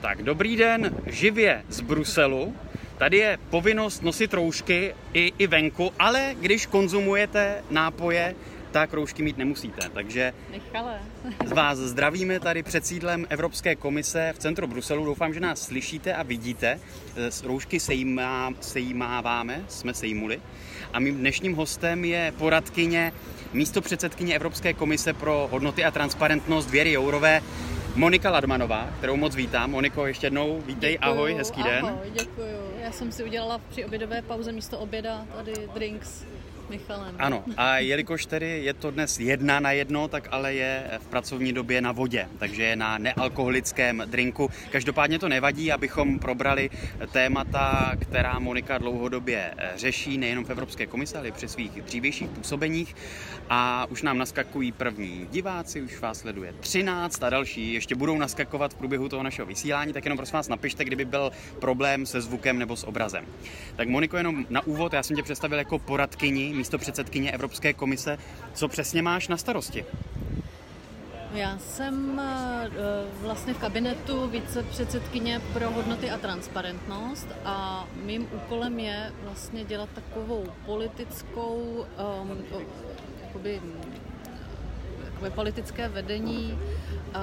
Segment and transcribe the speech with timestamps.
[0.00, 2.54] Tak dobrý den, živě z Bruselu.
[2.98, 8.34] Tady je povinnost nosit roušky i, i venku, ale když konzumujete nápoje,
[8.70, 9.88] tak roušky mít nemusíte.
[9.94, 10.98] Takže Nechale.
[11.44, 15.04] z vás zdravíme tady před sídlem Evropské komise v centru Bruselu.
[15.04, 16.80] Doufám, že nás slyšíte a vidíte.
[17.28, 20.40] Z roušky sejmá, sejmáváme, jsme sejmuli.
[20.92, 23.12] A mým dnešním hostem je poradkyně
[23.52, 27.42] místo předsedkyně Evropské komise pro hodnoty a transparentnost Věry Jourové,
[27.94, 29.70] Monika Ladmanová, kterou moc vítám.
[29.70, 31.86] Moniko, ještě jednou vítej, Děkuju, ahoj, hezký den.
[31.86, 32.72] Ahoj, děkuju.
[32.82, 36.24] Já jsem si udělala při obědové pauze místo oběda tady drinks
[36.70, 37.14] Michalem.
[37.18, 41.52] Ano, a jelikož tedy je to dnes jedna na jedno, tak ale je v pracovní
[41.52, 44.50] době na vodě, takže je na nealkoholickém drinku.
[44.70, 46.70] Každopádně to nevadí, abychom probrali
[47.12, 52.96] témata, která Monika dlouhodobě řeší, nejenom v Evropské komise, ale i při svých dřívějších působeních.
[53.48, 58.72] A už nám naskakují první diváci, už vás sleduje 13 a další ještě budou naskakovat
[58.72, 62.58] v průběhu toho našeho vysílání, tak jenom prosím vás napište, kdyby byl problém se zvukem
[62.58, 63.24] nebo s obrazem.
[63.76, 68.18] Tak Moniko, jenom na úvod, já jsem tě představil jako poradkyni místo předsedkyně Evropské komise.
[68.54, 69.84] Co přesně máš na starosti?
[71.34, 72.68] Já jsem eh,
[73.22, 80.46] vlastně v kabinetu vicepředsedkyně pro hodnoty a transparentnost a mým úkolem je vlastně dělat takovou
[80.66, 81.86] politickou
[82.22, 82.38] um,
[83.26, 83.60] jakoby,
[85.04, 87.16] jakoby politické vedení uh,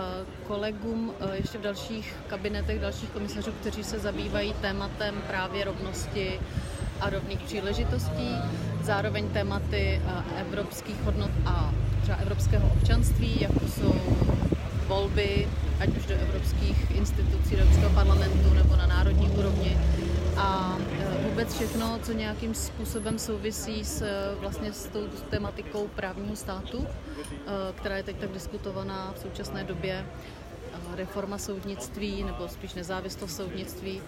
[0.47, 6.39] kolegům ještě v dalších kabinetech dalších komisařů, kteří se zabývají tématem právě rovnosti
[7.01, 8.35] a rovných příležitostí,
[8.83, 13.95] zároveň tématy uh, evropských hodnot a třeba evropského občanství, jako jsou
[14.87, 15.47] volby,
[15.79, 19.77] ať už do evropských institucí, do Evropského parlamentu nebo na národní úrovni.
[20.37, 20.77] A
[21.29, 24.03] vůbec všechno, co nějakým způsobem souvisí s,
[24.39, 26.87] vlastně s tou tematikou právního státu,
[27.75, 30.05] která je teď tak diskutovaná v současné době,
[30.95, 34.01] reforma soudnictví, nebo spíš nezávislost soudnictví,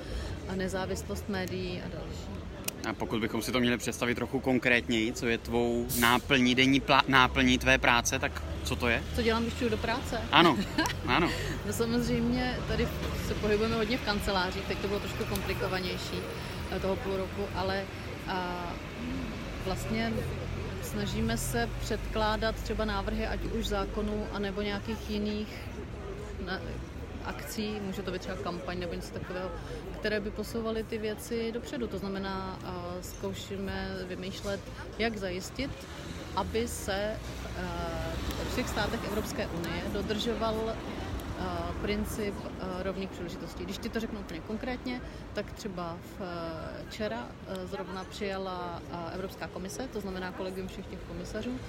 [0.50, 2.49] a nezávislost médií a další.
[2.90, 7.02] A pokud bychom si to měli představit trochu konkrétněji, co je tvou náplní, denní plá,
[7.08, 9.04] náplní tvé práce, tak co to je?
[9.16, 10.22] Co dělám, když jdu do práce?
[10.32, 10.58] Ano,
[11.06, 11.30] ano.
[11.68, 12.88] no samozřejmě tady
[13.28, 16.20] se pohybujeme hodně v kancelářích, teď to bylo trošku komplikovanější
[16.82, 17.84] toho půl roku, ale
[18.28, 18.74] a,
[19.66, 20.14] vlastně
[20.84, 25.48] snažíme se předkládat třeba návrhy, ať už zákonů, anebo nějakých jiných
[26.46, 26.60] na,
[27.26, 29.52] akcí, může to být třeba kampaň nebo něco takového,
[30.00, 31.88] které by posouvaly ty věci dopředu.
[31.88, 32.60] To znamená,
[33.02, 34.60] zkoušíme vymýšlet,
[35.00, 35.72] jak zajistit,
[36.36, 37.16] aby se
[38.44, 40.76] v všech státech Evropské unie dodržoval
[41.82, 42.36] princip
[42.84, 43.64] rovných příležitostí.
[43.64, 45.02] Když ti to řeknu úplně konkrétně,
[45.34, 45.98] tak třeba
[46.90, 47.28] včera
[47.64, 48.82] zrovna přijala
[49.14, 51.60] Evropská komise, to znamená kolegium všech těch komisařů,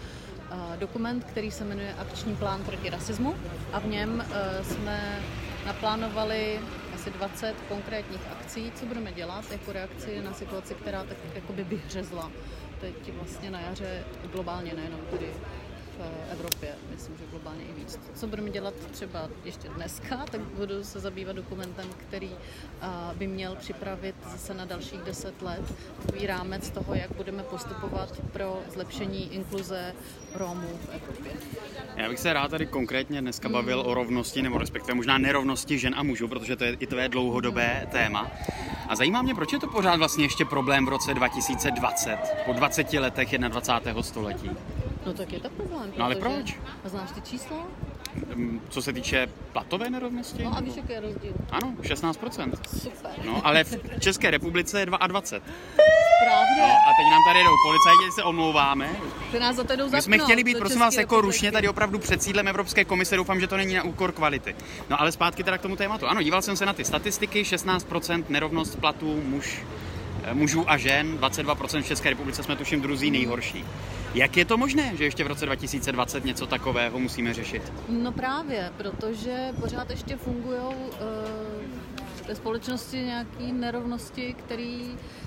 [0.78, 3.34] dokument, který se jmenuje Akční plán proti rasismu.
[3.72, 4.24] A v něm
[4.62, 5.22] jsme
[5.66, 6.60] naplánovali
[6.94, 12.30] asi 20 konkrétních akcí, co budeme dělat jako reakci na situaci, která tak jakoby vyhřezla
[12.80, 15.26] teď vlastně na jaře globálně, nejenom tedy
[16.02, 17.98] v Evropě, myslím, že globálně i víc.
[18.14, 22.30] Co budeme dělat třeba ještě dneska, tak budu se zabývat dokumentem, který
[23.14, 25.74] by měl připravit zase na dalších deset let
[26.06, 29.94] takový rámec toho, jak budeme postupovat pro zlepšení inkluze
[30.34, 31.32] Romů v Evropě.
[31.96, 35.94] Já bych se rád tady konkrétně dneska bavil o rovnosti, nebo respektive možná nerovnosti žen
[35.96, 38.30] a mužů, protože to je i tvé dlouhodobé téma.
[38.88, 42.92] A zajímá mě, proč je to pořád vlastně ještě problém v roce 2020, po 20
[42.92, 44.02] letech 21.
[44.02, 44.50] století.
[45.06, 45.92] No tak je to problém.
[45.98, 46.58] No ale proč?
[46.84, 47.56] A znáš ty čísla?
[48.68, 50.42] Co se týče platové nerovnosti?
[50.42, 51.32] No a víš, jaký je rozdíl?
[51.50, 52.52] Ano, 16%.
[52.78, 53.10] Super.
[53.24, 55.20] No, ale v České republice je 22.
[56.22, 56.62] Správně.
[56.62, 58.90] No, a teď nám tady jdou policajti, se omlouváme.
[59.32, 61.98] Ty nás za to jdou My jsme chtěli být, prosím vás, jako rušně tady opravdu
[61.98, 63.16] před sídlem Evropské komise.
[63.16, 64.56] Doufám, že to není na úkor kvality.
[64.90, 66.06] No ale zpátky teda k tomu tématu.
[66.06, 69.62] Ano, díval jsem se na ty statistiky, 16% nerovnost platů muž,
[70.32, 73.64] mužů a žen, 22% v České republice jsme tuším druzí nejhorší.
[74.14, 77.72] Jak je to možné, že ještě v roce 2020 něco takového musíme řešit?
[77.88, 80.74] No právě, protože pořád ještě fungují uh,
[82.28, 84.80] ve společnosti nějaké nerovnosti, které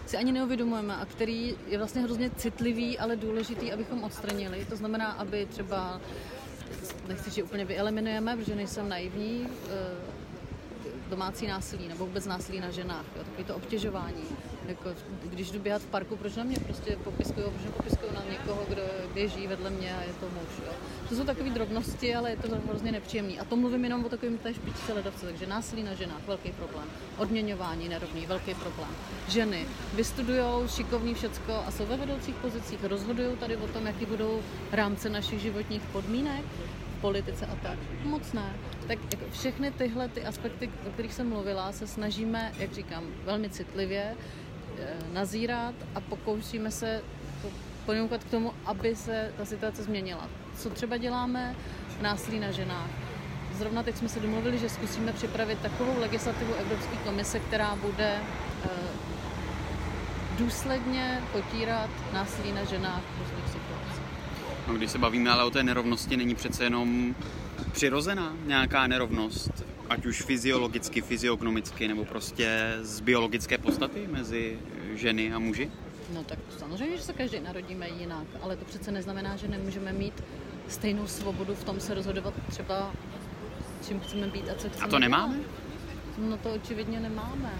[0.05, 4.65] si ani neuvědomujeme a který je vlastně hrozně citlivý, ale důležitý, abychom odstranili.
[4.69, 6.01] To znamená, aby třeba,
[7.07, 9.49] nechci, že úplně vyeliminujeme, protože nejsem naivní, uh,
[11.09, 14.23] domácí násilí nebo vůbec násilí na ženách, jo, takový to obtěžování.
[14.67, 14.89] Jako,
[15.23, 18.81] když jdu běhat v parku, proč na mě prostě popiskují, proč popiskují na někoho, kdo
[19.13, 20.65] běží vedle mě a je to muž.
[20.65, 20.73] Jo.
[21.09, 23.39] To jsou takové drobnosti, ale je to hrozně nepříjemný.
[23.39, 26.87] A to mluvím jenom o takovém té špičce ledovce, takže násilí na ženách, velký problém.
[27.17, 28.89] Odměňování nerovný, velký problém.
[29.29, 34.41] Ženy vystudují šikovní všecko a jsou ve vedoucích pozicích, rozhodují tady o tom, jaký budou
[34.71, 36.45] rámce našich životních podmínek,
[37.01, 37.79] politice a tak.
[38.03, 38.55] Moc ne.
[38.87, 43.49] Tak jako všechny tyhle ty aspekty, o kterých jsem mluvila, se snažíme, jak říkám, velmi
[43.49, 44.15] citlivě
[45.13, 47.01] nazírat a pokoušíme se
[47.85, 50.29] ponoukat k tomu, aby se ta situace změnila.
[50.57, 51.55] Co třeba děláme
[52.01, 52.89] násilí na ženách?
[53.57, 58.15] Zrovna teď jsme se domluvili, že zkusíme připravit takovou legislativu Evropské komise, která bude
[58.63, 58.69] eh,
[60.37, 64.03] důsledně potírat násilí na ženách v různých situacích.
[64.67, 67.15] No, když se bavíme ale o té nerovnosti, není přece jenom
[67.71, 69.51] přirozená nějaká nerovnost,
[69.89, 74.59] ať už fyziologicky, fyziognomicky, nebo prostě z biologické podstaty mezi
[74.97, 75.71] ženy a muži?
[76.13, 80.23] No tak samozřejmě, že se každý narodíme jinak, ale to přece neznamená, že nemůžeme mít
[80.67, 82.91] stejnou svobodu v tom se rozhodovat třeba,
[83.87, 85.35] čím chceme být a co chceme A to nemáme?
[85.35, 85.47] Dělat.
[86.17, 87.53] No to očividně nemáme.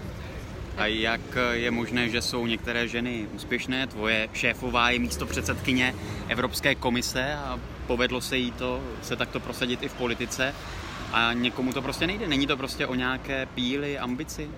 [0.76, 1.20] A jak
[1.52, 3.86] je možné, že jsou některé ženy úspěšné?
[3.86, 5.94] Tvoje šéfová je místo předsedkyně
[6.28, 10.54] Evropské komise a povedlo se jí to se takto prosadit i v politice
[11.12, 12.28] a někomu to prostě nejde.
[12.28, 14.50] Není to prostě o nějaké píly, ambici?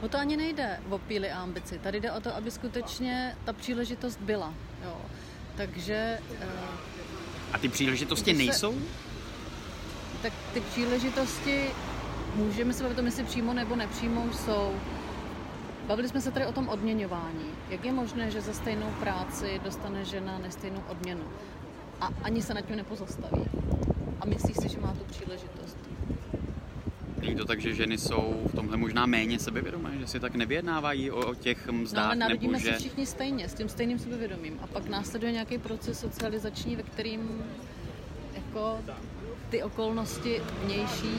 [0.00, 1.78] O to ani nejde o píly a ambici.
[1.78, 4.54] Tady jde o to, aby skutečně ta příležitost byla.
[4.84, 4.96] Jo.
[5.56, 6.18] Takže...
[7.52, 8.72] A ty příležitosti nejsou?
[8.72, 8.78] Se,
[10.22, 11.70] tak ty příležitosti,
[12.34, 14.74] můžeme se bavit o tom, jestli přímo nebo nepřímo jsou.
[15.86, 17.50] Bavili jsme se tady o tom odměňování.
[17.70, 21.24] Jak je možné, že za stejnou práci dostane žena nestejnou odměnu?
[22.00, 23.44] A ani se nad tím nepozastaví.
[24.20, 25.89] A myslí si, že má tu příležitost.
[27.20, 31.10] Není to tak, že ženy jsou v tomhle možná méně sebevědomé, že si tak nevyjednávají
[31.10, 32.04] o, o těch mzdách?
[32.04, 32.78] No, ale narodíme nebo se že...
[32.78, 34.58] všichni stejně, s tím stejným sebevědomím.
[34.62, 37.44] A pak následuje nějaký proces socializační, ve kterým
[38.34, 38.78] jako
[39.50, 41.14] ty okolnosti vnější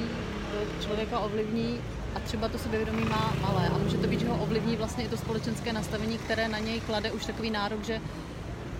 [0.81, 1.77] člověka ovlivní
[2.15, 5.09] a třeba to sebevědomí má malé a může to být, že ho ovlivní vlastně i
[5.09, 8.01] to společenské nastavení, které na něj klade už takový nárok, že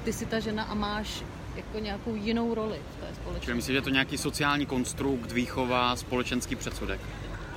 [0.03, 1.23] ty jsi ta žena a máš
[1.55, 3.45] jako nějakou jinou roli v té společnosti.
[3.45, 6.99] Čili myslíš, že je to nějaký sociální konstrukt, výchova, společenský předsudek?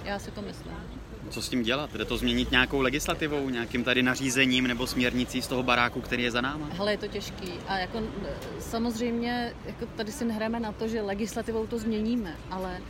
[0.04, 0.72] Já si to myslím.
[1.30, 1.92] Co s tím dělat?
[1.92, 6.30] Jde to změnit nějakou legislativou, nějakým tady nařízením nebo směrnicí z toho baráku, který je
[6.30, 6.68] za náma?
[6.72, 7.52] Hele, je to těžký.
[7.68, 8.02] A jako
[8.58, 12.80] samozřejmě jako tady si nehráme na to, že legislativou to změníme, ale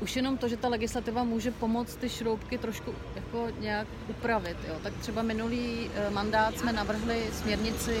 [0.00, 4.56] už jenom to, že ta legislativa může pomoct ty šroubky trošku jako nějak upravit.
[4.68, 4.74] Jo.
[4.82, 7.96] Tak třeba minulý eh, mandát jsme navrhli směrnici,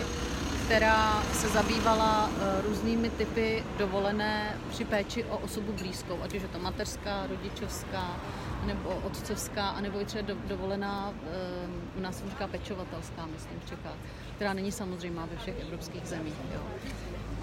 [0.66, 6.48] která se zabývala eh, různými typy dovolené při péči o osobu blízkou, ať už je
[6.48, 8.20] to mateřská, rodičovská,
[8.66, 13.96] nebo otcovská, nebo i třeba dovolená, eh, u nás se říká pečovatelská, myslím, v Čechách,
[14.34, 16.34] která není samozřejmá ve všech evropských zemích.
[16.54, 16.60] Jo.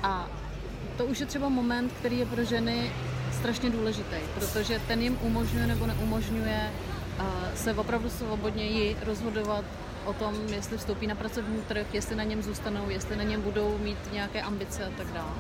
[0.04, 0.28] A
[0.98, 2.92] to už je třeba moment, který je pro ženy
[3.32, 6.72] strašně důležitý, protože ten jim umožňuje nebo neumožňuje
[7.56, 9.66] se opravdu svobodněji rozhodovat
[10.06, 13.78] o tom, jestli vstoupí na pracovní trh, jestli na něm zůstanou, jestli na něm budou
[13.78, 15.32] mít nějaké ambice a tak dále.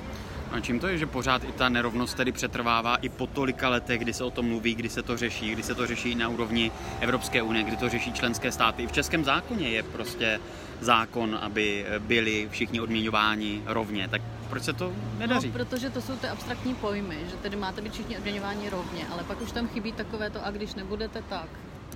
[0.52, 4.00] A čím to je, že pořád i ta nerovnost tedy přetrvává i po tolika letech,
[4.00, 6.72] kdy se o tom mluví, kdy se to řeší, kdy se to řeší na úrovni
[7.00, 8.84] Evropské unie, kdy to řeší členské státy.
[8.84, 10.40] I v českém zákoně je prostě
[10.82, 14.08] zákon, aby byli všichni odměňováni rovně.
[14.08, 15.48] Tak proč se to nedaří?
[15.48, 19.24] No, protože to jsou ty abstraktní pojmy, že tedy máte být všichni odměňováni rovně, ale
[19.24, 21.48] pak už tam chybí takové to, a když nebudete tak.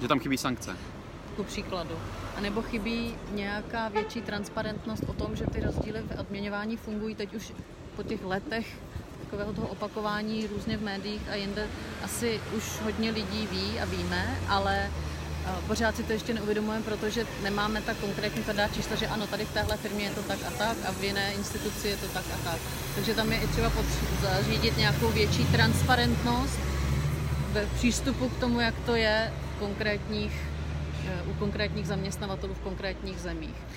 [0.02, 0.78] Že tam chybí sankce.
[1.38, 1.96] Ku příkladu.
[2.36, 7.34] A nebo chybí nějaká větší transparentnost o tom, že ty rozdíly v odměňování fungují teď
[7.34, 7.54] už
[7.96, 8.68] po těch letech
[9.20, 11.68] takového toho opakování různě v médiích a jinde
[12.04, 14.92] asi už hodně lidí ví a víme, ale
[15.68, 19.54] pořád si to ještě neuvědomujeme, protože nemáme tak konkrétní tvrdá čísla, že ano, tady v
[19.54, 22.38] téhle firmě je to tak a tak a v jiné instituci je to tak a
[22.50, 22.60] tak.
[22.96, 23.72] Takže tam je i třeba
[24.22, 26.60] zařídit nějakou větší transparentnost
[27.52, 30.47] ve přístupu k tomu, jak to je v konkrétních, eh,
[31.26, 33.68] u konkrétních zaměstnavatelů v konkrétních zemích.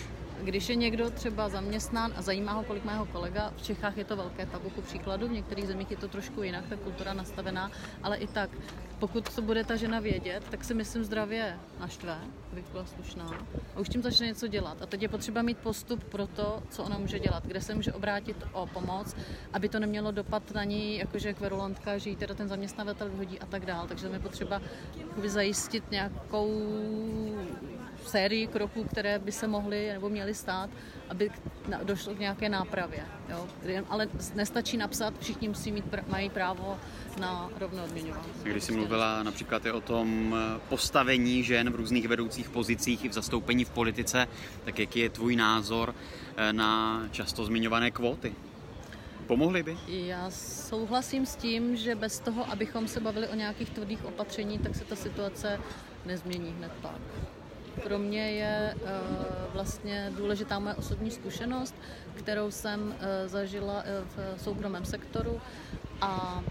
[0.44, 4.04] Když je někdo třeba zaměstnán a zajímá ho, kolik má jeho kolega, v Čechách je
[4.04, 7.70] to velké tabu ku příkladu, v některých zemích je to trošku jinak, ta kultura nastavená,
[8.02, 8.50] ale i tak,
[8.98, 12.18] pokud to bude ta žena vědět, tak si myslím zdravě naštve,
[12.52, 13.30] abych byla slušná,
[13.76, 14.82] a už tím začne něco dělat.
[14.82, 17.92] A teď je potřeba mít postup pro to, co ona může dělat, kde se může
[17.92, 19.16] obrátit o pomoc,
[19.52, 23.46] aby to nemělo dopad na ní, jakože kverulantka, že jí teda ten zaměstnavatel vyhodí a
[23.46, 23.86] tak dál.
[23.88, 24.60] Takže tam je potřeba
[25.24, 26.50] zajistit nějakou
[28.08, 30.70] sérii kroků, které by se mohly nebo měly stát,
[31.08, 31.30] aby
[31.82, 33.04] došlo k nějaké nápravě.
[33.28, 33.46] Jo?
[33.88, 36.78] Ale nestačí napsat, všichni musí mít, mají právo
[37.20, 38.28] na rovné odměňování.
[38.42, 43.08] Když jsi mluvila například i o tom eh, postavení žen v různých vedoucích pozicích i
[43.08, 44.28] v zastoupení v politice,
[44.64, 45.94] tak jaký je tvůj názor
[46.36, 48.34] eh, na často zmiňované kvóty?
[49.26, 49.76] Pomohly by?
[49.88, 54.74] Já souhlasím s tím, že bez toho, abychom se bavili o nějakých tvrdých opatření, tak
[54.74, 55.60] se ta situace
[56.06, 57.00] nezmění hned tak.
[57.82, 58.88] Pro mě je uh,
[59.52, 61.74] vlastně důležitá moje osobní zkušenost,
[62.14, 62.94] kterou jsem uh,
[63.26, 65.40] zažila uh, v soukromém sektoru.
[66.00, 66.42] A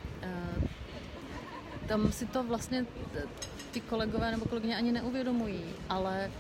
[1.87, 2.85] tam si to vlastně
[3.71, 6.31] ty kolegové nebo kolegyně ani neuvědomují, ale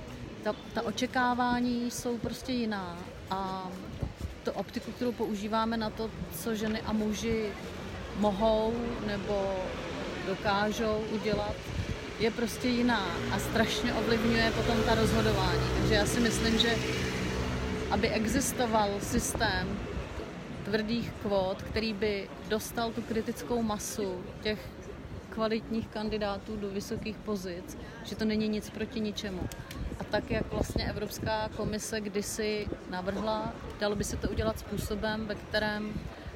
[0.43, 2.97] ta, ta očekávání jsou prostě jiná.
[3.31, 3.71] A
[4.43, 7.51] to optiku, kterou používáme na to, co ženy a muži
[8.19, 8.73] mohou
[9.07, 9.55] nebo
[10.27, 11.55] dokážou udělat,
[12.19, 15.61] je prostě jiná a strašně ovlivňuje potom ta rozhodování.
[15.77, 16.75] Takže já si myslím, že
[17.91, 19.79] aby existoval systém
[20.65, 24.59] tvrdých kvót, který by dostal tu kritickou masu těch
[25.29, 29.41] kvalitních kandidátů do vysokých pozic, že to není nic proti ničemu.
[29.99, 35.35] A tak, jak vlastně Evropská komise kdysi navrhla, dalo by se to udělat způsobem, ve
[35.35, 35.93] kterém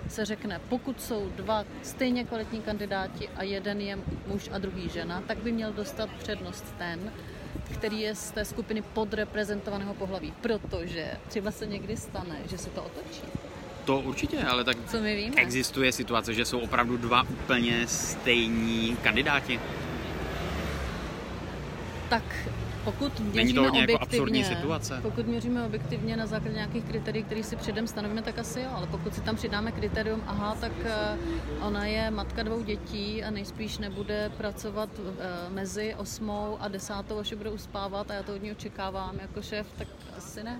[0.09, 5.21] se řekne, pokud jsou dva stejně kvalitní kandidáti a jeden je muž a druhý žena,
[5.27, 7.11] tak by měl dostat přednost ten,
[7.73, 12.83] který je z té skupiny podreprezentovaného pohlaví, protože třeba se někdy stane, že se to
[12.83, 13.21] otočí.
[13.85, 15.35] To určitě, ale tak Co my víme?
[15.35, 19.59] existuje situace, že jsou opravdu dva úplně stejní kandidáti.
[22.09, 22.23] Tak
[22.83, 24.99] pokud Není měříme to hodně jako objektivně, absurdní situace?
[25.01, 28.87] pokud měříme objektivně na základě nějakých kritérií, které si předem stanovíme, tak asi jo, ale
[28.87, 31.17] pokud si tam přidáme kritérium, aha, tak eh,
[31.61, 37.33] ona je matka dvou dětí a nejspíš nebude pracovat eh, mezi osmou a desátou, až
[37.33, 39.87] bude uspávat a já to od ní očekávám jako šéf, tak
[40.17, 40.59] asi ne.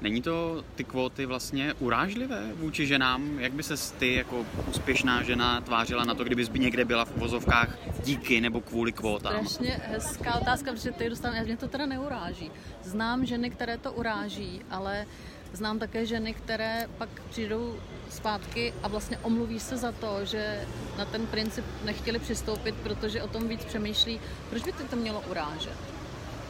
[0.00, 3.40] Není to ty kvóty vlastně urážlivé vůči ženám?
[3.40, 7.16] Jak by se ty jako úspěšná žena tvářila na to, kdybys by někde byla v
[7.16, 9.46] vozovkách díky nebo kvůli kvótám?
[9.46, 12.50] Strašně hezká otázka, protože ty dostávám, mě to teda neuráží.
[12.84, 15.06] Znám ženy, které to uráží, ale
[15.52, 17.76] znám také ženy, které pak přijdou
[18.10, 20.66] zpátky a vlastně omluví se za to, že
[20.98, 25.97] na ten princip nechtěli přistoupit, protože o tom víc přemýšlí, proč by to mělo urážet.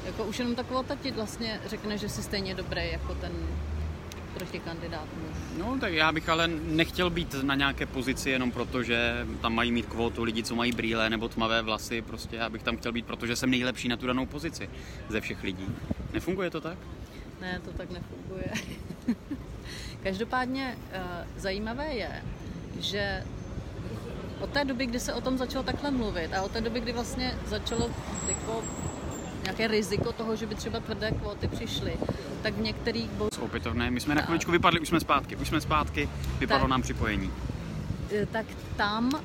[0.06, 3.32] Jako už jenom taková ti vlastně řekne, že jsi stejně dobrý jako ten
[4.34, 5.36] protikandidát muž.
[5.58, 9.72] No, tak já bych ale nechtěl být na nějaké pozici jenom proto, že tam mají
[9.72, 12.02] mít kvótu lidi, co mají brýle nebo tmavé vlasy.
[12.02, 14.70] Prostě já bych tam chtěl být, protože jsem nejlepší na tu danou pozici
[15.08, 15.66] ze všech lidí.
[16.12, 16.78] Nefunguje to tak?
[17.40, 18.50] Ne, to tak nefunguje.
[20.02, 21.02] Každopádně uh,
[21.36, 22.22] zajímavé je,
[22.80, 23.24] že
[24.40, 26.92] od té doby, kdy se o tom začalo takhle mluvit a od té doby, kdy
[26.92, 27.90] vlastně začalo
[28.28, 28.62] jako
[29.48, 31.92] nějaké riziko toho, že by třeba tvrdé kvóty přišly,
[32.42, 33.34] tak v některých bodech...
[33.34, 33.90] Jsou opětovné.
[33.90, 36.70] My jsme na chviličku vypadli, už jsme zpátky, už jsme zpátky, vypadlo Tak.
[36.70, 37.32] nám připojení.
[38.12, 39.20] Eh, tak tam uh,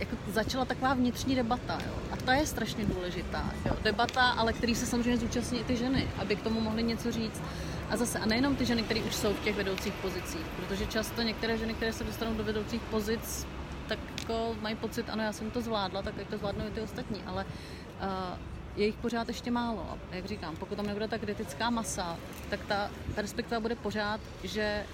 [0.00, 1.78] jako začala taková vnitřní debata.
[1.86, 1.92] Jo?
[2.12, 3.50] A ta je strašně důležitá.
[3.66, 3.72] Jo?
[3.82, 7.42] Debata, ale který se samozřejmě zúčastní i ty ženy, aby k tomu mohly něco říct.
[7.90, 11.22] A zase, a nejenom ty ženy, které už jsou v těch vedoucích pozicích, protože často
[11.22, 13.46] některé ženy, které se dostanou do vedoucích pozic,
[13.88, 16.80] tak jako mají pocit, ano, já jsem to zvládla, tak jak to zvládnou i ty
[16.80, 18.38] ostatní, ale uh,
[18.76, 19.98] je jich pořád ještě málo.
[20.10, 22.18] A jak říkám, pokud tam nebude ta kritická masa,
[22.50, 24.86] tak ta perspektiva bude pořád, že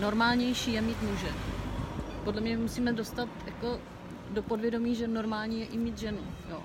[0.00, 1.32] normálnější je mít muže.
[2.24, 3.80] Podle mě musíme dostat jako
[4.30, 6.20] do podvědomí, že normální je i mít ženu.
[6.50, 6.62] Jo.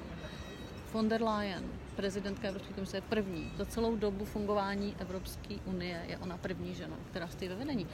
[0.94, 1.63] Von der Leyen,
[1.96, 3.51] prezidentka Evropské komise, je první.
[3.58, 7.88] Za celou dobu fungování Evropské unie je ona první žena, která stojí ve vedení.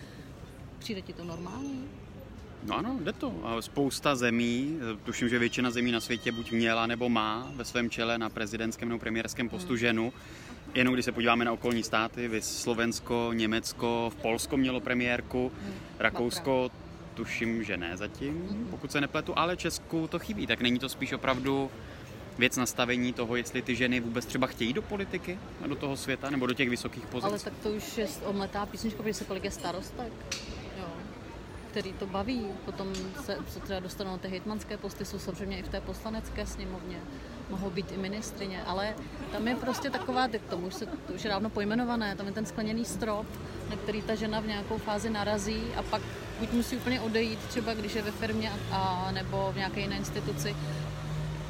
[0.79, 1.89] Přijde ti to normální?
[2.63, 3.33] No ano, jde to.
[3.43, 7.89] A spousta zemí, tuším, že většina zemí na světě buď měla nebo má ve svém
[7.89, 9.77] čele na prezidentském nebo premiérském postu Hmm.
[9.77, 10.13] ženu.
[10.73, 15.73] Jenom když se podíváme na okolní státy, vy Slovensko, Německo, v Polsko mělo premiérku, Hmm.
[15.99, 16.71] Rakousko
[17.13, 18.67] tuším, že ne zatím, Mhm.
[18.69, 20.47] pokud se nepletu, ale Česku to chybí.
[20.47, 21.71] Tak není to spíš opravdu
[22.37, 26.45] věc nastavení toho, jestli ty ženy vůbec třeba chtějí do politiky do toho světa nebo
[26.47, 27.25] do těch vysokých pozic?
[27.25, 30.13] Ale tak to už je omletá písnička, protože se kolik je starostek,
[31.75, 32.47] který to baví.
[32.65, 36.97] Potom se, se třeba dostanou ty hejtmanské posty, jsou samozřejmě i v té poslanecké sněmovně,
[37.49, 38.95] mohou být i ministrině, ale
[39.31, 42.31] tam je prostě taková, teď tomu už, se, to už je dávno pojmenované, tam je
[42.31, 43.27] ten skleněný strop,
[43.69, 46.01] na který ta žena v nějakou fázi narazí a pak
[46.39, 49.97] buď musí úplně odejít, třeba když je ve firmě a, a nebo v nějaké jiné
[49.97, 50.55] instituci,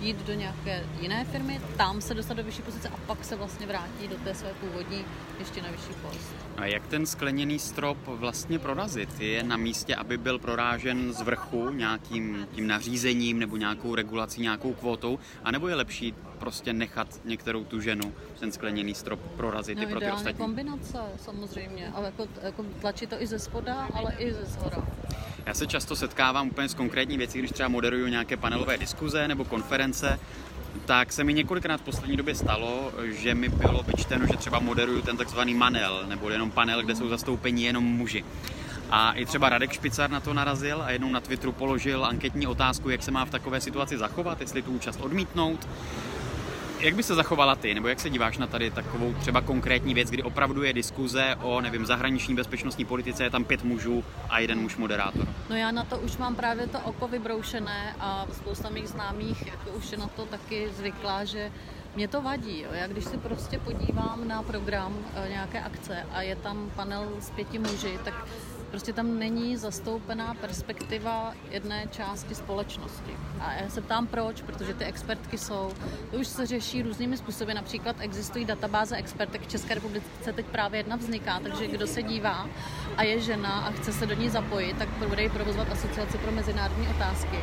[0.02, 3.68] jít do nějaké jiné firmy, tam se dostat do vyšší pozice a pak se vlastně
[3.68, 5.06] vrátí do té své původní
[5.40, 6.36] ještě na vyšší post.
[6.58, 9.20] A jak ten skleněný strop vlastně prorazit?
[9.20, 14.74] Je na místě, aby byl prorážen z vrchu nějakým tím nařízením nebo nějakou regulací, nějakou
[14.74, 15.20] kvótou?
[15.44, 19.90] A nebo je lepší prostě nechat některou tu ženu ten skleněný strop prorazit i No,
[19.92, 20.38] pro ty ostatní?
[20.40, 24.84] kombinace samozřejmě, ale jako, jako tlačí to i ze spoda, ale i ze zhora.
[25.46, 29.46] Já se často setkávám úplně s konkrétní věcí, když třeba moderuju nějaké panelové diskuze nebo
[29.46, 30.20] konference,
[30.86, 35.02] tak se mi několikrát v poslední době stalo, že mi bylo vyčteno, že třeba moderuju
[35.02, 38.26] ten takzvaný manel, nebo jenom panel, kde jsou zastoupeni jenom muži.
[38.90, 42.90] A i třeba Radek Špicar na to narazil a jednou na Twitteru položil anketní otázku,
[42.90, 45.68] jak se má v takové situaci zachovat, jestli tu účast odmítnout.
[46.86, 50.10] Jak by se zachovala ty, nebo jak se díváš na tady takovou třeba konkrétní věc,
[50.10, 54.60] kdy opravdu je diskuze o, nevím, zahraniční bezpečnostní politice, je tam pět mužů a jeden
[54.60, 55.28] muž moderátor?
[55.50, 59.70] No já na to už mám právě to oko vybroušené a spousta mých známých jako
[59.78, 61.52] už je na to taky zvyklá, že
[61.96, 62.62] mě to vadí.
[62.62, 62.70] Jo.
[62.72, 67.30] Já když si prostě podívám na program e, nějaké akce a je tam panel s
[67.30, 68.14] pěti muži, tak
[68.70, 73.18] prostě tam není zastoupená perspektiva jedné části společnosti.
[73.40, 75.72] A já se ptám proč, protože ty expertky jsou,
[76.12, 80.80] to už se řeší různými způsoby, například existují databáze expertek v České republice, teď právě
[80.80, 82.50] jedna vzniká, takže kdo se dívá
[82.98, 86.88] a je žena a chce se do ní zapojit, tak bude provozovat asociaci pro mezinárodní
[86.88, 87.40] otázky.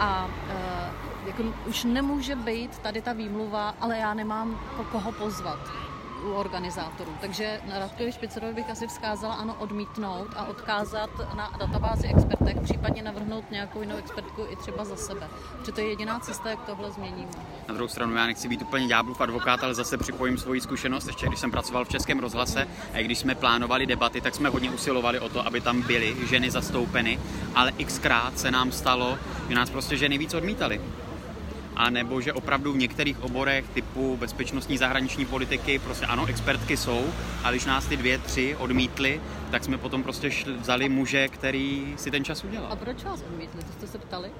[0.00, 5.91] A uh, jako už nemůže být tady ta výmluva, ale já nemám koho pozvat
[6.22, 7.12] u organizátorů.
[7.20, 13.02] Takže na Radkovi Špicerovi bych asi vzkázala ano odmítnout a odkázat na databázi expertek, případně
[13.02, 15.28] navrhnout nějakou jinou expertku i třeba za sebe.
[15.58, 17.30] Protože to je jediná cesta, jak tohle změníme.
[17.68, 21.06] Na druhou stranu já nechci být úplně ďáblův advokát, ale zase připojím svoji zkušenost.
[21.06, 24.70] Ještě když jsem pracoval v Českém rozhlase a když jsme plánovali debaty, tak jsme hodně
[24.70, 27.18] usilovali o to, aby tam byly ženy zastoupeny,
[27.54, 30.80] ale xkrát se nám stalo, že nás prostě ženy víc odmítali
[31.76, 37.06] a nebo že opravdu v některých oborech typu bezpečnostní zahraniční politiky prostě ano, expertky jsou,
[37.44, 41.94] ale když nás ty dvě, tři odmítli, tak jsme potom prostě šli, vzali muže, který
[41.96, 42.72] si ten čas udělal.
[42.72, 43.62] A proč vás odmítli?
[43.62, 44.30] To jste se ptali?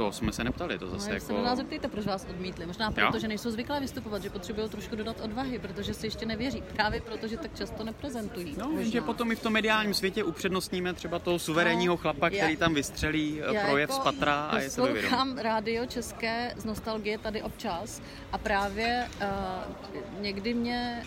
[0.00, 1.26] To jsme se neptali, to zase no, jako...
[1.26, 2.66] se nás zeptejte, proč vás odmítli.
[2.66, 3.20] Možná proto, jo?
[3.20, 6.62] že nejsou zvyklé vystupovat, že potřebují trošku dodat odvahy, protože si ještě nevěří.
[6.72, 8.54] Právě proto, že tak často neprezentují.
[8.58, 8.90] No, možná.
[8.90, 12.58] že potom i v tom mediálním světě upřednostníme třeba toho suverénního no, chlapa, který já,
[12.58, 15.34] tam vystřelí eh, projev jako z patra a je sebevědomý.
[15.36, 18.02] rádio české z nostalgie tady občas
[18.32, 21.06] a právě uh, někdy mě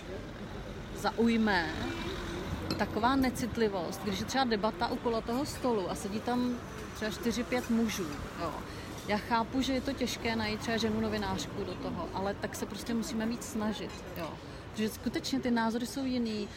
[0.95, 1.69] zaujme
[2.77, 6.57] taková necitlivost, když je třeba debata u toho stolu a sedí tam
[6.95, 8.07] třeba 4-5 mužů,
[8.41, 8.53] jo,
[9.07, 12.65] já chápu, že je to těžké najít třeba ženu novinářku do toho, ale tak se
[12.65, 14.29] prostě musíme mít snažit, jo.
[14.71, 16.47] Protože skutečně ty názory jsou jiný,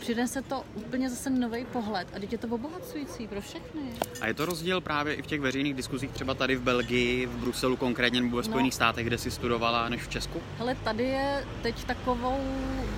[0.00, 3.82] přinese to úplně zase nový pohled a teď je to obohacující pro všechny.
[4.20, 7.36] A je to rozdíl právě i v těch veřejných diskuzích, třeba tady v Belgii, v
[7.36, 8.48] Bruselu konkrétně nebo ve no.
[8.48, 10.42] Spojených no, státech, kde jsi studovala, než v Česku?
[10.58, 12.40] Ale tady je teď takovou,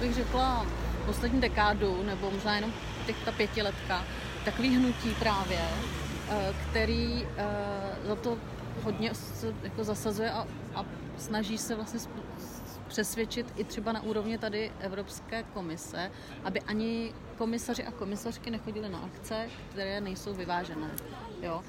[0.00, 0.66] bych řekla,
[1.06, 2.72] poslední dekádu, nebo možná jenom
[3.06, 4.04] těch ta pětiletka,
[4.44, 5.60] takový hnutí právě,
[6.30, 8.38] eh, který eh, za to
[8.82, 10.84] hodně se jako zasazuje a, a
[11.18, 12.00] snaží se vlastně
[12.88, 16.10] přesvědčit i třeba na úrovni tady Evropské komise,
[16.44, 20.90] aby ani komisaři a komisařky nechodili na akce, které nejsou vyvážené.
[21.42, 21.62] Jo?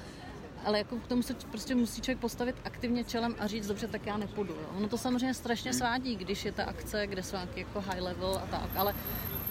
[0.66, 4.06] ale jako k tomu se prostě musí člověk postavit aktivně čelem a říct, dobře, tak
[4.06, 4.54] já nepůjdu.
[4.54, 4.68] Jo.
[4.76, 5.78] Ono to samozřejmě strašně hmm.
[5.78, 8.94] svádí, když je ta akce, kde jsou nějaký jako high level a tak, ale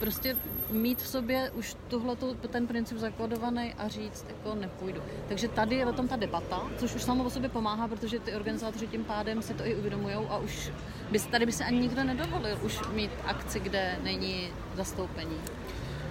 [0.00, 0.36] prostě
[0.70, 2.16] mít v sobě už tohle
[2.50, 5.02] ten princip zakladovaný a říct, jako nepůjdu.
[5.28, 8.34] Takže tady je o tom ta debata, což už samo o sobě pomáhá, protože ty
[8.34, 10.70] organizátoři tím pádem si to i uvědomují a už
[11.10, 15.36] by, tady by se ani nikdo nedovolil už mít akci, kde není zastoupení.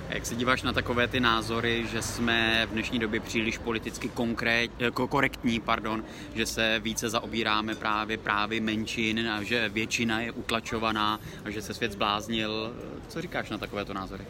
[0.10, 4.72] Jak se díváš na takové ty názory, že jsme v dnešní době příliš politicky konkrét,
[4.80, 6.04] jako korektní, pardon,
[6.36, 11.74] že se více zaobíráme právě právě menšin a že většina je utlačovaná a že se
[11.74, 12.74] svět zbláznil.
[13.08, 14.26] Co říkáš na takovéto názory?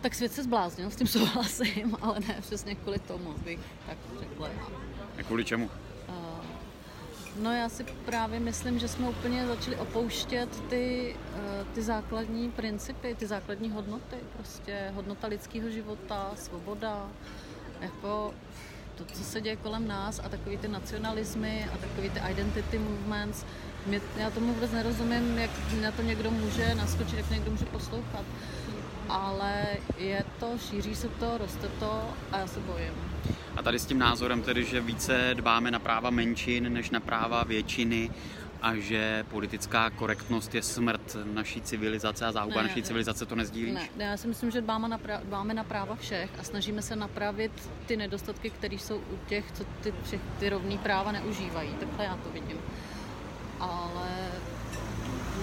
[0.00, 4.48] Tak svět se zbláznil, s tím souhlasím, ale ne přesně kvůli tomu, bych tak řekla.
[5.18, 5.70] A kvůli čemu?
[7.38, 13.14] No já si právě myslím, že jsme úplně začali opouštět ty, eh, ty základní principy,
[13.14, 14.16] ty základní hodnoty.
[14.36, 17.08] Prostě hodnota lidského života, svoboda,
[17.80, 18.34] jako
[18.94, 23.44] to, co se děje kolem nás a takový ty nacionalismy a takový ty identity movements.
[23.86, 25.50] Mě, já tomu vůbec nerozumím, jak
[25.82, 28.24] na to někdo může naskočit, jak někdo může poslouchat.
[29.08, 29.66] Ale
[29.98, 32.92] je to, šíří se to, roste to a já se bojím.
[33.56, 37.44] A tady s tím názorem tedy, že více dbáme na práva menšin než na práva
[37.44, 38.10] většiny
[38.62, 43.74] a že politická korektnost je smrt naší civilizace a záhuba ne, naší civilizace, to nezdílíš?
[43.96, 46.96] Ne, já si myslím, že dbáme na, pra, dbáme na práva všech a snažíme se
[46.96, 47.52] napravit
[47.86, 49.94] ty nedostatky, které jsou u těch, co ty,
[50.38, 51.70] ty rovný práva neužívají.
[51.80, 52.58] Takhle já to vidím.
[53.60, 54.08] Ale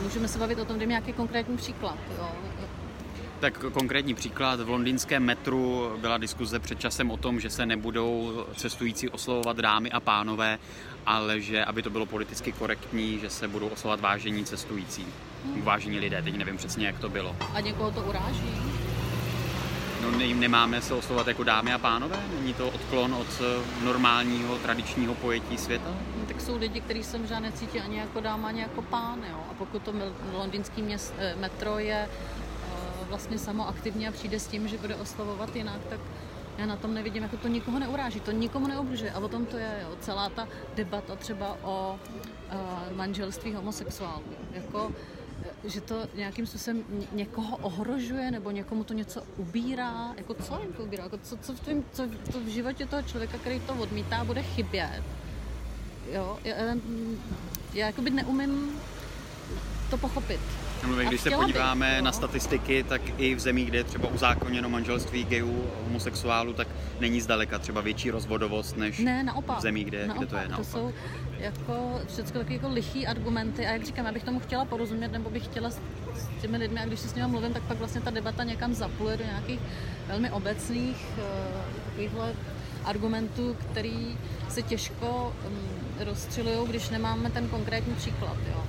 [0.03, 1.97] můžeme se bavit o tom, kde nějaký konkrétní příklad.
[2.17, 2.29] Jo.
[3.45, 8.45] Tak konkrétní příklad, v londýnském metru byla diskuze před časem o tom, že se nebudou
[8.55, 10.59] cestující oslovovat dámy a pánové,
[11.05, 15.05] ale že, aby to bylo politicky korektní, že se budou oslovovat vážení cestující.
[15.45, 15.61] Hmm.
[15.61, 17.35] Vážení lidé, teď nevím přesně, jak to bylo.
[17.53, 18.49] A někoho to uráží?
[20.01, 22.23] No ne, nemáme se oslovovat jako dámy a pánové?
[22.39, 25.95] Není to odklon od eh, normálního, tradičního pojetí světa?
[26.19, 29.19] No, tak jsou lidi, kteří se možná necítí ani jako dáma, ani jako pán.
[29.29, 29.37] Jo?
[29.51, 29.93] A pokud to
[30.33, 32.09] londýnský měst, eh, metro je
[33.15, 35.99] vlastně samo aktivně a přijde s tím, že bude oslavovat jinak, tak
[36.57, 39.11] Já na tom nevidím, jako to nikoho neuráží, to nikomu neobližuje.
[39.11, 39.95] A o tom to je, jo.
[39.99, 44.23] celá ta debata třeba o uh, manželství homosexuálů.
[44.51, 44.91] Jako,
[45.43, 50.13] eh, že to nějakým způsobem někoho ohrožuje nebo někomu to něco ubírá.
[50.17, 51.03] Jako co jim to ubírá?
[51.03, 54.43] Jako co, co, v tvým, co, co v životě toho člověka, který to odmítá, bude
[54.43, 55.03] chybět?
[56.11, 56.55] Jo, já,
[57.73, 58.79] já jakoby neumím
[59.89, 60.64] to pochopit.
[60.85, 65.23] Mluvím, když se podíváme na statistiky, tak i v zemích, kde je třeba uzákoněno manželství
[65.23, 66.67] gayů, homosexuálů, tak
[66.99, 70.47] není zdaleka třeba větší rozvodovost než ne, naopak, v zemích, kde, naopak, kde to je
[70.47, 70.57] naopak.
[70.57, 70.93] To jsou
[71.39, 75.29] jako všechno takové jako lichý argumenty a jak říkám, já bych tomu chtěla porozumět, nebo
[75.29, 75.79] bych chtěla s,
[76.15, 78.73] s těmi lidmi, a když si s nimi mluvím, tak pak vlastně ta debata někam
[78.73, 79.59] zapluje do nějakých
[80.07, 81.23] velmi obecných uh,
[81.85, 82.33] takovýchhle
[82.85, 84.17] argumentů, který
[84.49, 88.37] se těžko um, rozstřelují, když nemáme ten konkrétní příklad.
[88.47, 88.63] Jo.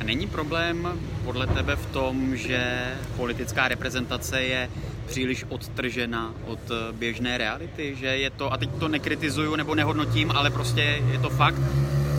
[0.00, 0.88] A není problém
[1.24, 4.70] podle tebe v tom, že politická reprezentace je
[5.06, 10.30] příliš odtržena od eh, běžné reality, že je to, a teď to nekritizuju nebo nehodnotím,
[10.30, 11.60] ale prostě je to fakt,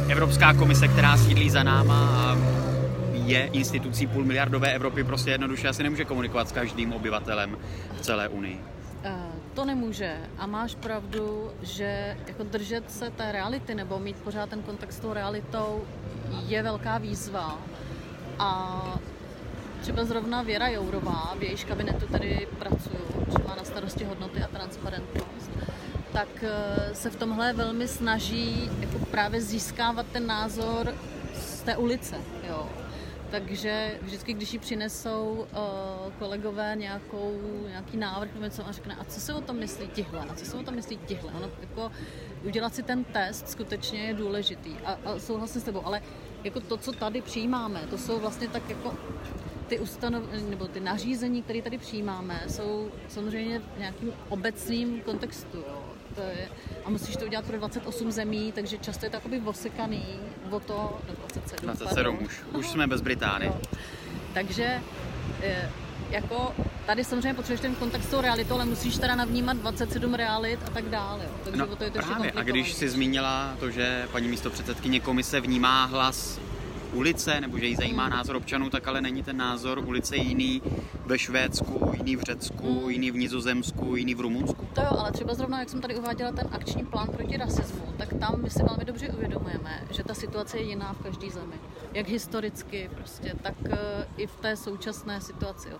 [0.09, 2.37] Evropská komise, která sídlí za náma a
[3.13, 7.57] je institucí půl miliardové Evropy, prostě jednoduše asi nemůže komunikovat s každým obyvatelem
[7.97, 8.59] v celé Unii.
[9.05, 9.11] Uh,
[9.53, 14.61] to nemůže a máš pravdu, že jako držet se té reality nebo mít pořád ten
[14.61, 15.83] kontakt s tou realitou
[16.47, 17.57] je velká výzva.
[18.39, 18.81] A
[19.81, 25.51] třeba zrovna Věra Jourová, v jejíž kabinetu tady pracuju, má na starosti hodnoty a transparentnost,
[26.13, 30.93] tak eh, se v tomhle velmi snaží jako právě získávat ten názor
[31.35, 32.15] z té ulice.
[32.49, 32.69] Jo.
[33.31, 37.33] Takže vždycky, když jí přinesou uh, kolegové nějakou,
[37.67, 40.45] nějaký návrh nebo něco, a řekne, a co se o tom myslí tihle, a co
[40.45, 41.31] se o tom myslí tihle.
[41.33, 41.91] Ono, jako,
[42.43, 44.71] udělat si ten test skutečně je důležitý.
[44.85, 46.01] A, a souhlasím s tebou, ale
[46.43, 48.93] jako to, co tady přijímáme, to jsou vlastně tak jako
[49.67, 55.57] ty ustanov, nebo ty nařízení, které tady přijímáme, jsou samozřejmě v nějakým obecným kontextu.
[55.57, 55.96] Jo.
[56.17, 56.49] To je,
[56.85, 60.05] a musíš to udělat pro 28 zemí, takže často je to takový osekaný
[60.49, 61.65] o to, no 27.
[61.65, 63.53] 27 už, už jsme bez Británie.
[64.33, 64.81] Takže
[65.41, 65.69] e,
[66.09, 70.59] jako tady samozřejmě potřebuješ ten kontakt s tou realitou, ale musíš teda navnímat 27 realit
[70.67, 71.23] a tak dále.
[71.23, 71.31] Jo.
[71.43, 72.31] Takže no, to je to právě.
[72.31, 76.39] A když si zmínila to, že paní místo předsedkyně komise vnímá hlas
[76.93, 78.13] ulice, nebo že jí zajímá hmm.
[78.13, 80.61] názor občanů, tak ale není ten názor ulice jiný
[81.05, 82.89] ve Švédsku, jiný v Řecku, hmm.
[82.89, 84.67] jiný v Nizozemsku, jiný v Rumunsku.
[84.73, 88.13] To jo, ale třeba zrovna, jak jsem tady uváděla ten akční plán proti rasismu, tak
[88.13, 91.55] tam my si velmi dobře uvědomujeme, že ta situace je jiná v každé zemi.
[91.93, 93.71] Jak historicky prostě, tak uh,
[94.17, 95.69] i v té současné situaci.
[95.69, 95.77] Jo.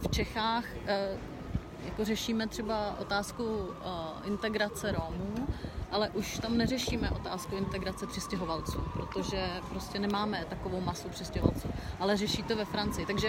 [0.00, 0.88] V Čechách uh,
[1.84, 3.68] jako řešíme třeba otázku uh,
[4.24, 5.46] integrace Romů,
[5.92, 11.68] ale už tam neřešíme otázku integrace přistěhovalců, protože prostě nemáme takovou masu přistěhovalců,
[12.00, 13.06] ale řeší to ve Francii.
[13.06, 13.28] Takže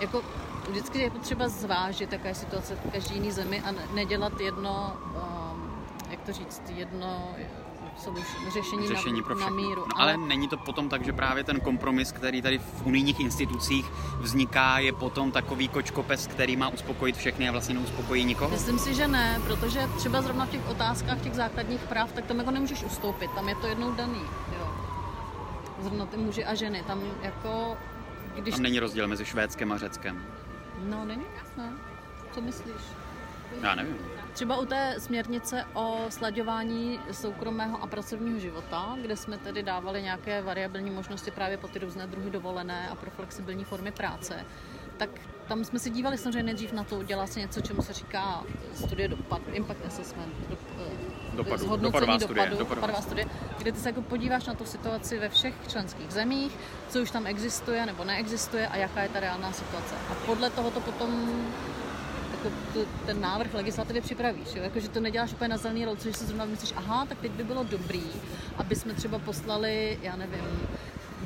[0.00, 0.22] jako
[0.70, 5.84] vždycky je potřeba zvážit, jaká je situace v každé jiné zemi a nedělat jedno, um,
[6.10, 7.34] jak to říct, jedno
[8.52, 9.84] řešení, řešení na, pro na míru.
[9.88, 13.20] No, ale, ale není to potom tak, že právě ten kompromis, který tady v unijních
[13.20, 18.50] institucích vzniká, je potom takový kočkopes, který má uspokojit všechny a vlastně neuspokojí nikoho?
[18.50, 22.38] Myslím si, že ne, protože třeba zrovna v těch otázkách těch základních práv, tak tam
[22.38, 24.22] jako nemůžeš ustoupit, tam je to jednou daný.
[24.58, 24.70] Jo.
[25.80, 27.76] Zrovna ty muži a ženy, tam jako...
[28.34, 28.54] Když...
[28.54, 30.24] Tam není rozdíl mezi Švédskem a Řeckem.
[30.84, 31.24] No, není?
[31.56, 31.72] Ne.
[32.34, 32.82] Co myslíš?
[33.62, 33.96] Já nevím.
[34.32, 40.42] Třeba u té směrnice o slaďování soukromého a pracovního života, kde jsme tedy dávali nějaké
[40.42, 44.46] variabilní možnosti právě po ty různé druhy dovolené a pro flexibilní formy práce,
[44.96, 45.10] tak
[45.48, 48.42] tam jsme se dívali samozřejmě nejdřív na to, dělá se něco, čemu se říká
[48.74, 53.26] studie dopad, impact assessment, do, eh, dopadu, dopadová, dopadu, studie, dopadová studie,
[53.58, 56.56] kde ty se jako podíváš na tu situaci ve všech členských zemích,
[56.88, 59.94] co už tam existuje nebo neexistuje a jaká je ta reálná situace.
[60.10, 61.28] A podle toho to potom
[62.44, 64.54] jako to, ten návrh legislativy připravíš.
[64.54, 64.62] Jo?
[64.62, 67.32] Jako, že to neděláš úplně na zelený louce, že si zrovna myslíš, aha, tak teď
[67.32, 68.02] by bylo dobrý,
[68.56, 70.68] aby jsme třeba poslali, já nevím,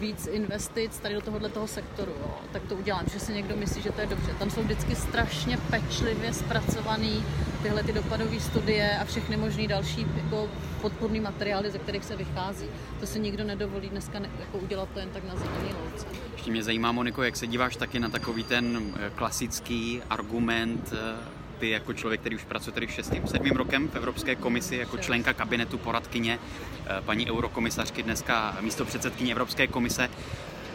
[0.01, 2.35] víc investic tady do tohohle toho sektoru, jo.
[2.53, 4.35] tak to udělám, že si někdo myslí, že to je dobře.
[4.39, 7.23] Tam jsou vždycky strašně pečlivě zpracované
[7.63, 10.49] tyhle ty dopadové studie a všechny možné další jako
[10.81, 12.67] podporné materiály, ze kterých se vychází.
[13.01, 16.07] To si nikdo nedovolí dneska ne, jako udělat to jen tak na zelený louce.
[16.33, 21.36] Ještě mě zajímá, Moniko, jak se díváš taky na takový ten eh, klasický argument eh,
[21.59, 25.33] ty jako člověk, který už pracuje tady šestým, sedmým rokem v Evropské komisi, jako členka
[25.33, 26.38] kabinetu poradkyně,
[26.87, 30.09] eh, paní eurokomisařky, dneska místo předsedkyně Evropské komise,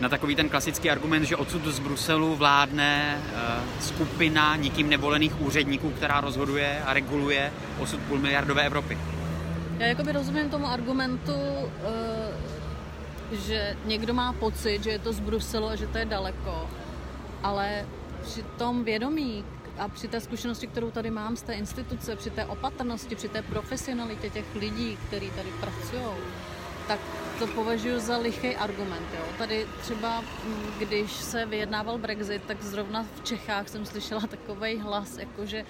[0.01, 3.21] na takový ten klasický argument, že odsud z Bruselu vládne
[3.79, 8.97] skupina nikým nevolených úředníků, která rozhoduje a reguluje osud půl miliardové Evropy.
[9.79, 11.33] Já jakoby rozumím tomu argumentu,
[13.31, 16.69] že někdo má pocit, že je to z Bruselu a že to je daleko,
[17.43, 17.85] ale
[18.21, 19.45] při tom vědomí,
[19.77, 23.41] a při té zkušenosti, kterou tady mám z té instituce, při té opatrnosti, při té
[23.41, 26.15] profesionalitě těch lidí, kteří tady pracují,
[26.87, 26.99] tak
[27.39, 29.07] to považuji za lichý argument.
[29.13, 29.25] Jo.
[29.37, 30.23] Tady třeba,
[30.79, 35.65] když se vyjednával Brexit, tak zrovna v Čechách jsem slyšela takový hlas, jako že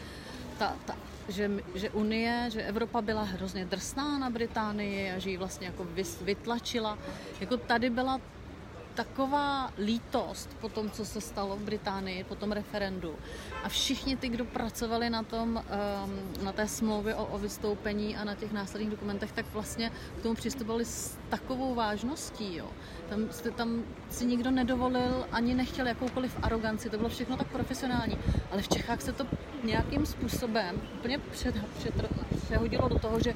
[0.58, 0.96] ta, ta,
[1.28, 5.88] že, že Unie, že Evropa byla hrozně drsná na Británii a že ji vlastně jako
[6.22, 6.98] vytlačila.
[7.40, 8.22] Jako tady byla
[8.96, 13.16] taková lítost po tom, co se stalo v Británii, po tom referendu.
[13.64, 15.64] A všichni ty, kdo pracovali na, tom,
[16.06, 20.22] um, na té smlouvě o, o vystoupení a na těch následných dokumentech, tak vlastně k
[20.22, 22.56] tomu přistupovali s takovou vážností.
[22.56, 22.70] Jo.
[23.10, 28.18] Tam, tam si nikdo nedovolil ani nechtěl jakoukoliv aroganci, to bylo všechno tak profesionální.
[28.52, 29.26] Ale v Čechách se to
[29.64, 31.94] nějakým způsobem úplně před, před,
[32.46, 33.34] přehodilo do toho, že,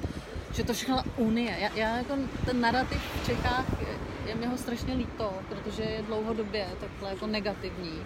[0.52, 1.56] že to všechno Unie.
[1.60, 2.14] Já, já jako
[2.44, 3.66] ten narrativ v Čechách
[4.26, 8.02] je mi ho strašně líto, protože je dlouhodobě takhle jako negativní.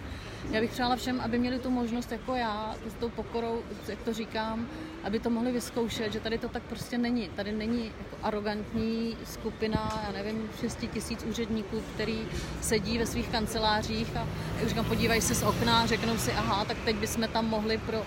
[0.50, 4.12] Já bych přála všem, aby měli tu možnost jako já, s tou pokorou, jak to
[4.12, 4.68] říkám,
[5.04, 7.28] aby to mohli vyzkoušet, že tady to tak prostě není.
[7.28, 12.18] Tady není jako arrogantní skupina, já nevím, 6 tisíc úředníků, který
[12.60, 14.26] sedí ve svých kancelářích a
[14.58, 17.78] jak říkám, podívají se z okna a řeknou si, aha, tak teď bychom tam mohli
[17.78, 18.06] pro,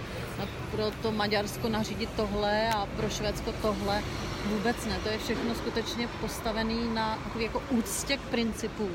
[0.71, 4.03] pro to Maďarsko nařídit tohle a pro Švédsko tohle.
[4.45, 8.91] Vůbec ne, to je všechno skutečně postavený na jako úctě k principům.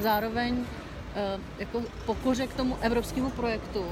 [0.00, 0.64] Zároveň
[1.14, 3.86] eh, jako pokoře k tomu evropskému projektu,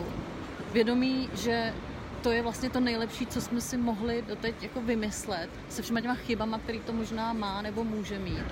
[0.72, 1.74] vědomí, že
[2.23, 6.15] to je vlastně to nejlepší, co jsme si mohli doteď jako vymyslet, se všema těma
[6.15, 8.45] chybama, který to možná má nebo může mít.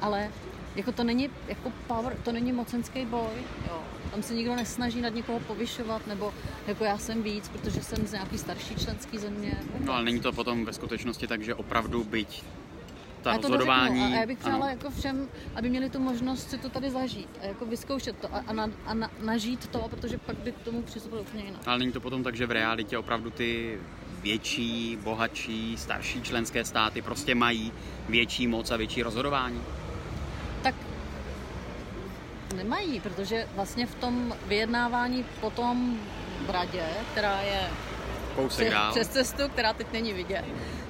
[0.00, 0.30] Ale
[0.76, 3.32] jako to není jako power, to není mocenský boj,
[3.68, 3.82] jo.
[4.10, 6.34] Tam se nikdo nesnaží nad někoho povyšovat, nebo
[6.66, 9.56] jako já jsem víc, protože jsem z nějaký starší členský země.
[9.80, 12.42] No ale není to potom ve skutečnosti tak, že opravdu byť
[13.22, 14.00] ta rozhodování.
[14.00, 17.46] A já bych přála jako všem, aby měli tu možnost si to tady zažít a
[17.46, 20.82] jako vyzkoušet to a, a, na, a na, nažít to, protože pak by k tomu
[20.82, 21.60] přistupovali úplně jinak.
[21.66, 23.78] Ale není to potom tak, že v realitě opravdu ty
[24.22, 27.72] větší, bohatší, starší členské státy prostě mají
[28.08, 29.62] větší moc a větší rozhodování?
[30.62, 30.74] Tak
[32.56, 35.98] nemají, protože vlastně v tom vyjednávání potom
[36.46, 37.70] v radě, která je
[38.36, 40.44] Kousek přes, přes cestu, která teď není vidět,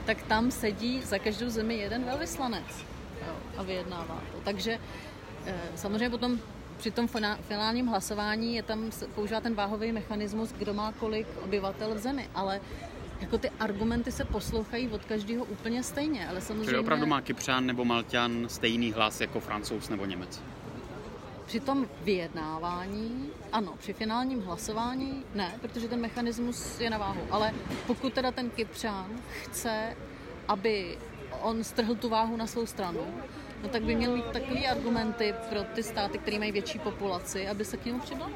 [0.07, 2.85] tak tam sedí za každou zemi jeden velvyslanec
[3.27, 4.39] jo, a vyjednává to.
[4.45, 4.79] Takže
[5.47, 6.39] eh, samozřejmě potom
[6.79, 7.09] při tom
[7.41, 12.61] finálním hlasování je tam používá ten váhový mechanismus, kdo má kolik obyvatel v zemi, ale
[13.21, 16.65] jako ty argumenty se poslouchají od každého úplně stejně, ale samozřejmě...
[16.65, 20.43] Čili opravdu má Kypřan nebo Malťan stejný hlas jako Francouz nebo Němec?
[21.53, 27.21] Při tom vyjednávání, ano, při finálním hlasování ne, protože ten mechanismus je na váhu.
[27.31, 27.55] Ale
[27.87, 29.07] pokud teda ten Kypřan
[29.43, 29.97] chce,
[30.49, 30.99] aby
[31.43, 33.01] on strhl tu váhu na svou stranu,
[33.63, 37.65] no tak by měl mít takové argumenty pro ty státy, které mají větší populaci, aby
[37.65, 38.33] se k němu přidali.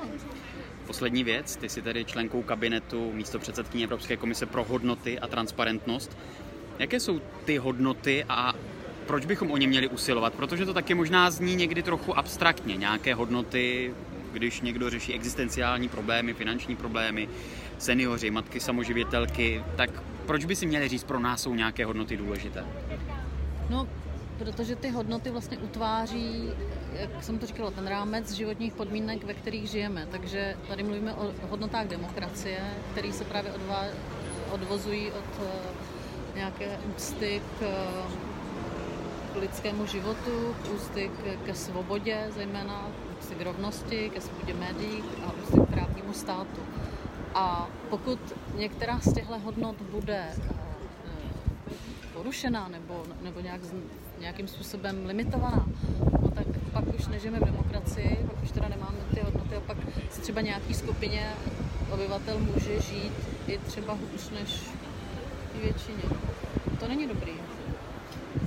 [0.86, 6.18] Poslední věc, ty jsi tedy členkou kabinetu místo předsedkyně Evropské komise pro hodnoty a transparentnost.
[6.78, 8.54] Jaké jsou ty hodnoty a
[9.06, 10.34] proč bychom o ně měli usilovat?
[10.34, 12.76] Protože to taky možná zní někdy trochu abstraktně.
[12.76, 13.94] Nějaké hodnoty,
[14.32, 17.28] když někdo řeší existenciální problémy, finanční problémy,
[17.78, 19.90] seniori, matky samoživitelky, tak
[20.26, 22.64] proč by si měli říct, pro nás jsou nějaké hodnoty důležité?
[23.70, 23.88] No,
[24.38, 26.50] protože ty hodnoty vlastně utváří,
[26.92, 30.06] jak jsem to říkala, ten rámec životních podmínek, ve kterých žijeme.
[30.10, 32.58] Takže tady mluvíme o hodnotách demokracie,
[32.92, 33.84] které se právě odvá,
[34.50, 35.46] odvozují od uh,
[36.36, 37.62] nějaké úcty k
[39.36, 42.88] k lidskému životu, k ústy k, ke svobodě, zejména
[43.20, 46.60] ústy k rovnosti, ke svobodě médií a ústy k právnímu státu.
[47.34, 48.18] A pokud
[48.56, 50.40] některá z těchto hodnot bude eh,
[52.14, 53.60] porušená nebo, nebo nějak,
[54.20, 55.66] nějakým způsobem limitovaná,
[56.22, 59.76] no tak pak už nežijeme v demokracii, pak už teda nemáme ty hodnoty a pak
[60.10, 61.32] se třeba nějaký skupině
[61.92, 63.12] obyvatel může žít
[63.46, 64.60] i třeba hůř než
[65.62, 66.02] většině.
[66.80, 67.45] To není dobrý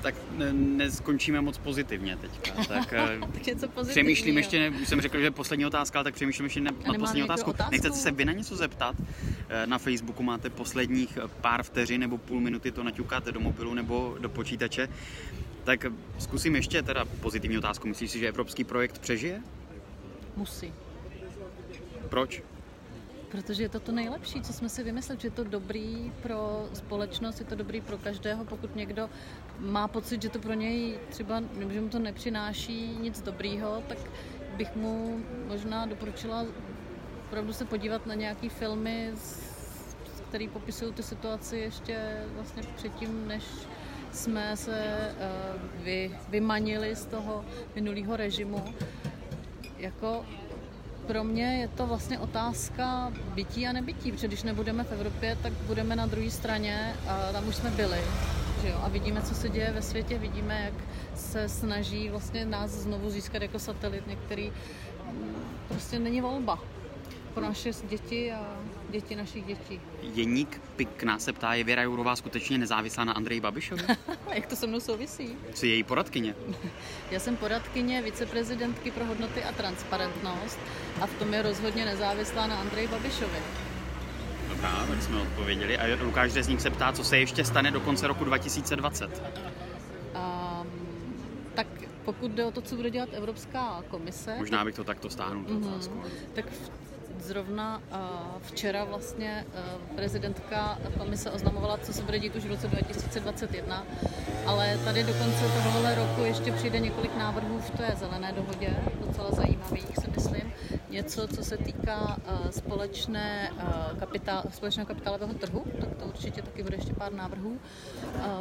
[0.01, 0.15] tak
[0.53, 2.51] neskončíme moc pozitivně teďka.
[2.67, 4.39] Tak, eh, tak něco přemýšlím jo.
[4.39, 7.49] ještě, už jsem řekl, že poslední otázka, ale tak přemýšlím ještě na, na poslední otázku.
[7.49, 7.71] otázku.
[7.71, 8.95] Nechcete se vy na něco zeptat?
[9.49, 14.15] Eh, na Facebooku máte posledních pár vteřin nebo půl minuty, to naťukáte do mobilu nebo
[14.19, 14.89] do počítače.
[15.63, 15.85] Tak
[16.19, 17.87] zkusím ještě teda pozitivní otázku.
[17.87, 19.41] Myslíš si, že evropský projekt přežije?
[20.35, 20.73] Musí.
[22.09, 22.41] Proč?
[23.31, 27.39] Protože je to to nejlepší, co jsme si vymysleli, že je to dobrý pro společnost,
[27.39, 29.09] je to dobrý pro každého, pokud někdo
[29.59, 33.97] má pocit, že to pro něj třeba, že mu to nepřináší nic dobrýho, tak
[34.57, 36.45] bych mu možná doporučila
[37.27, 39.11] opravdu se podívat na nějaký filmy,
[40.29, 43.43] které popisují tu situaci ještě vlastně předtím, než
[44.11, 48.65] jsme se uh, vy, vymanili z toho minulého režimu.
[49.77, 50.25] Jako
[51.09, 55.53] pro mě je to vlastně otázka bytí a nebytí, protože když nebudeme v Evropě, tak
[55.53, 57.97] budeme na druhé straně a tam už jsme byli.
[58.61, 58.75] Že jo?
[58.83, 60.73] A vidíme, co se děje ve světě, vidíme, jak
[61.15, 64.07] se snaží vlastně nás znovu získat jako satelit.
[64.07, 64.51] Některý
[65.67, 66.59] prostě není volba
[67.39, 68.57] pro naše děti a
[68.89, 69.81] děti našich dětí.
[70.01, 73.83] Jeník Pikna se ptá, je Věra Jourová skutečně nezávislá na Andreji Babišovi?
[74.33, 75.29] Jak to se mnou souvisí?
[75.53, 76.35] Co je její poradkyně?
[77.11, 80.59] Já jsem poradkyně viceprezidentky pro hodnoty a transparentnost
[81.01, 83.37] a v tom je rozhodně nezávislá na Andreji Babišovi.
[84.49, 85.77] Dobrá, tak jsme odpověděli.
[85.77, 89.05] A Lukáš Řezník se ptá, co se ještě stane do konce roku 2020?
[90.15, 90.67] Um,
[91.55, 91.67] tak
[92.05, 94.35] pokud jde o to, co bude dělat Evropská komise...
[94.39, 95.63] Možná bych to takto stáhnul, tu Mhm.
[95.73, 96.03] otázku.
[96.33, 96.71] Tak v-
[97.21, 97.97] zrovna uh,
[98.41, 103.85] včera vlastně uh, prezidentka komise oznamovala, co se bude dít už v roce 2021,
[104.45, 109.31] ale tady do konce tohohle roku ještě přijde několik návrhů v té zelené dohodě, docela
[109.31, 110.53] zajímavých si myslím.
[110.89, 113.51] Něco, co se týká uh, společné,
[113.99, 117.59] kapitál, společného kapitálového trhu, tak to určitě taky bude ještě pár návrhů.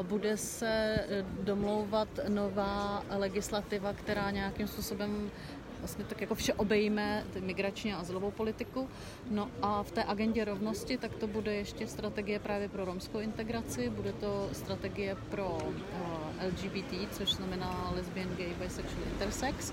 [0.03, 5.31] Bude se eh, domlouvat nová legislativa, která nějakým způsobem
[5.79, 8.89] vlastně tak jako vše obejme migrační a azylovou politiku.
[9.31, 13.91] No a v té agendě rovnosti, tak to bude ještě strategie právě pro romskou integraci,
[13.91, 19.73] bude to strategie pro uh, LGBT, což znamená lesbian, gay, bisexual, intersex.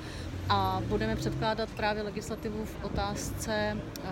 [0.49, 4.09] A budeme předkládat právě legislativu v otázce uh,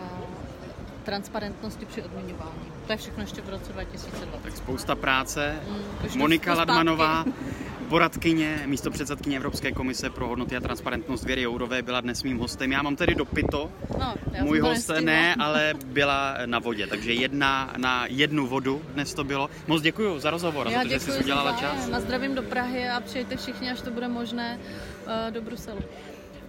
[1.04, 2.74] transparentnosti při odměňování.
[2.86, 4.30] To je všechno ještě v roce 2020.
[4.44, 5.60] Tak spousta práce.
[5.68, 6.54] Mm, Monika.
[6.54, 7.26] Ladmanová,
[7.84, 12.72] poradkyně, místo předsedkyně Evropské komise pro hodnoty a transparentnost Věry Jourové byla dnes mým hostem.
[12.72, 13.72] Já mám tedy dopito.
[14.00, 19.24] No, Můj host ne, ale byla na vodě, takže jedna na jednu vodu dnes to
[19.24, 19.50] bylo.
[19.68, 21.90] Moc děkuji za rozhovor, Já za to, že jsi udělala čas.
[21.94, 24.60] A zdravím do Prahy a přijďte všichni, až to bude možné,
[25.08, 25.80] eh, do Bruselu.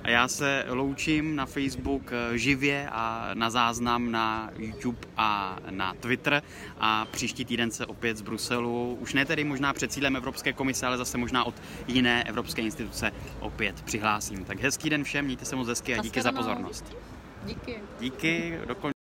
[0.04, 5.94] A já se loučím na Facebook eh, živě a na záznam na YouTube a na
[5.94, 6.42] Twitter
[6.78, 10.86] a příští týden se opět z Bruselu, už ne tedy možná před cílem Evropské komise,
[10.86, 11.54] ale zase možná od
[11.88, 14.44] jiné evropské instituce opět přihlásím.
[14.44, 16.96] Tak hezký den všem, mějte se moc hezky a díky za pozornost.
[17.44, 17.76] Díky.
[18.00, 18.92] Díky, dokon...